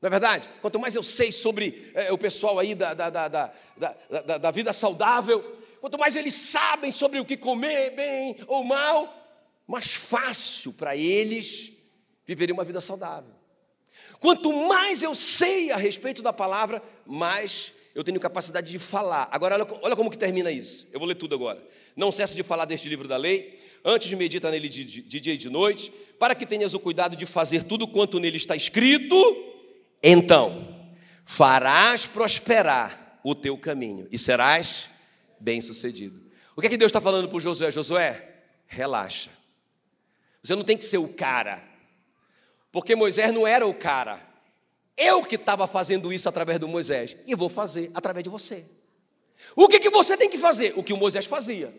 [0.01, 0.49] Não é verdade?
[0.63, 4.73] Quanto mais eu sei sobre é, o pessoal aí da, da, da, da, da vida
[4.73, 9.09] saudável, quanto mais eles sabem sobre o que comer bem ou mal,
[9.69, 11.71] mais fácil para eles
[12.27, 13.31] viverem uma vida saudável.
[14.19, 19.29] Quanto mais eu sei a respeito da palavra, mais eu tenho capacidade de falar.
[19.31, 20.89] Agora, olha, olha como que termina isso.
[20.93, 21.65] Eu vou ler tudo agora.
[21.95, 25.21] Não cesse de falar deste livro da lei, antes de meditar nele de, de, de
[25.21, 28.57] dia e de noite, para que tenhas o cuidado de fazer tudo quanto nele está
[28.57, 29.17] escrito,
[30.03, 30.67] então
[31.25, 34.96] farás prosperar o teu caminho e serás
[35.47, 36.21] bem-sucedido.
[36.57, 37.71] O que é que Deus está falando para Josué?
[37.71, 38.35] Josué,
[38.67, 39.31] relaxa.
[40.43, 41.63] Você não tem que ser o cara,
[42.73, 44.21] porque Moisés não era o cara.
[44.97, 48.65] Eu que estava fazendo isso através do Moisés, e vou fazer através de você.
[49.55, 50.73] O que, que você tem que fazer?
[50.77, 51.73] O que o Moisés fazia.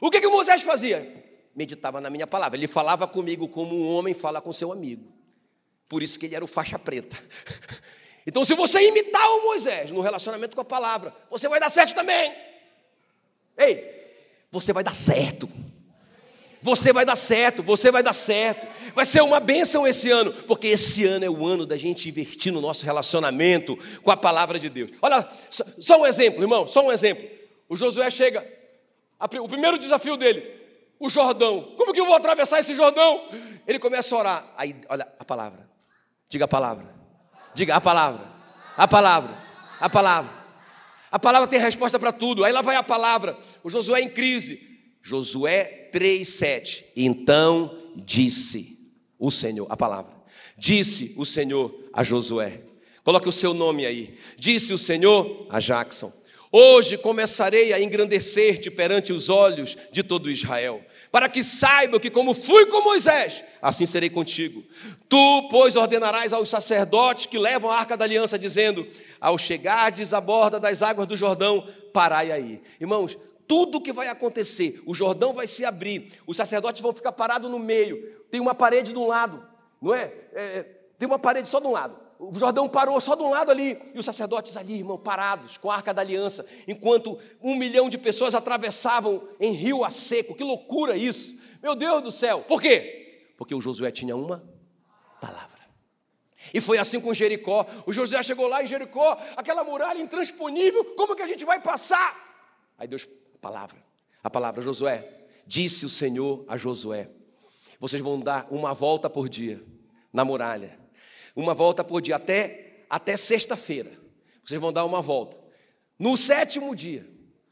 [0.00, 1.20] O que, que o Moisés fazia?
[1.52, 2.56] meditava na minha palavra.
[2.56, 5.12] Ele falava comigo como um homem fala com seu amigo.
[5.88, 7.16] Por isso que ele era o faixa preta.
[8.26, 11.94] Então, se você imitar o Moisés no relacionamento com a palavra, você vai dar certo
[11.94, 12.32] também.
[13.60, 13.84] Ei,
[14.50, 15.48] você vai dar certo.
[16.62, 18.66] Você vai dar certo, você vai dar certo.
[18.94, 22.52] Vai ser uma bênção esse ano, porque esse ano é o ano da gente investir
[22.52, 24.90] no nosso relacionamento com a palavra de Deus.
[25.00, 27.26] Olha, só um exemplo, irmão, só um exemplo.
[27.68, 28.46] O Josué chega,
[29.40, 30.42] o primeiro desafio dele,
[30.98, 31.62] o Jordão.
[31.78, 33.26] Como que eu vou atravessar esse Jordão?
[33.66, 34.52] Ele começa a orar.
[34.56, 35.66] Aí, olha a palavra.
[36.28, 36.94] Diga a palavra.
[37.54, 38.26] Diga a palavra.
[38.76, 39.34] A palavra.
[39.80, 40.39] A palavra.
[41.10, 42.44] A palavra tem resposta para tudo.
[42.44, 43.36] Aí lá vai a palavra.
[43.64, 44.60] O Josué em crise.
[45.02, 46.84] Josué 3:7.
[46.96, 48.78] Então disse
[49.18, 50.12] o Senhor, a palavra.
[50.56, 52.60] Disse o Senhor a Josué.
[53.02, 54.14] Coloque o seu nome aí.
[54.38, 56.12] Disse o Senhor a Jackson.
[56.52, 62.34] Hoje começarei a engrandecer-te perante os olhos de todo Israel, para que saiba que, como
[62.34, 64.62] fui com Moisés, assim serei contigo.
[65.08, 68.86] Tu, pois, ordenarás aos sacerdotes que levam a arca da aliança, dizendo:
[69.20, 72.62] Ao chegardes à borda das águas do Jordão, parai aí.
[72.80, 77.50] Irmãos, tudo que vai acontecer, o Jordão vai se abrir, os sacerdotes vão ficar parados
[77.50, 78.00] no meio,
[78.30, 79.44] tem uma parede de um lado,
[79.82, 80.12] não é?
[80.32, 83.50] é tem uma parede só de um lado o Jordão parou só de um lado
[83.50, 87.88] ali, e os sacerdotes ali, irmão, parados, com a arca da aliança, enquanto um milhão
[87.88, 90.34] de pessoas atravessavam em rio a seco.
[90.34, 91.40] Que loucura isso!
[91.62, 92.44] Meu Deus do céu!
[92.46, 93.32] Por quê?
[93.38, 94.44] Porque o Josué tinha uma
[95.18, 95.58] palavra.
[96.52, 97.64] E foi assim com Jericó.
[97.86, 102.14] O Josué chegou lá em Jericó, aquela muralha intransponível, como que a gente vai passar?
[102.76, 103.82] Aí Deus, a palavra,
[104.22, 107.08] a palavra, Josué, disse o Senhor a Josué:
[107.78, 109.64] vocês vão dar uma volta por dia
[110.12, 110.79] na muralha
[111.34, 113.92] uma volta por dia, até, até sexta-feira.
[114.44, 115.36] Vocês vão dar uma volta.
[115.98, 117.06] No sétimo dia,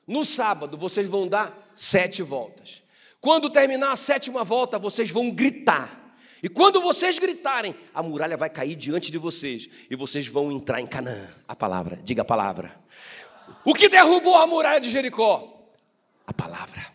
[0.06, 2.82] no sábado, vocês vão dar sete voltas.
[3.20, 6.16] Quando terminar a sétima volta, vocês vão gritar.
[6.42, 10.80] E quando vocês gritarem, a muralha vai cair diante de vocês e vocês vão entrar
[10.80, 11.28] em Canaã.
[11.46, 12.74] A palavra, diga a palavra.
[13.64, 15.68] O que derrubou a muralha de Jericó?
[16.26, 16.86] A palavra.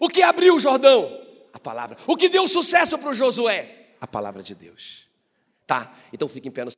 [0.00, 1.20] O que abriu o Jordão?
[1.52, 1.98] A palavra.
[2.06, 3.94] O que deu sucesso para o Josué?
[4.00, 5.06] A palavra de Deus.
[5.66, 6.70] Tá, então fique em pé no